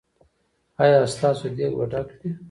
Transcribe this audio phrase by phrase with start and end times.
[0.83, 2.29] ایا ستاسو دیګ به ډک وي؟